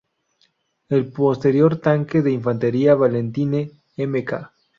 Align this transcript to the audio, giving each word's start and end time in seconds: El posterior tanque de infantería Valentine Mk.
El 0.89 1.11
posterior 1.11 1.79
tanque 1.79 2.23
de 2.23 2.31
infantería 2.31 2.95
Valentine 2.95 3.69
Mk. 3.97 4.33